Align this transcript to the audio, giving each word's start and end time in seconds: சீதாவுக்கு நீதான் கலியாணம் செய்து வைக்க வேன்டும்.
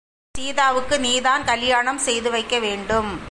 சீதாவுக்கு 0.37 0.99
நீதான் 0.99 1.43
கலியாணம் 1.43 1.97
செய்து 1.97 2.31
வைக்க 2.31 2.59
வேன்டும். 2.59 3.11